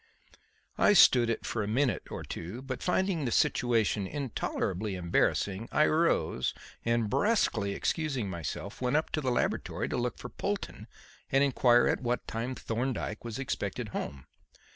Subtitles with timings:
[0.79, 5.85] I stood it for a minute or two, but, finding the situation intolerably embarrassing, I
[5.85, 10.87] rose, and brusquely excusing myself, went up to the laboratory to look for Polton
[11.31, 14.25] and inquire at what time Thorndyke was expected home.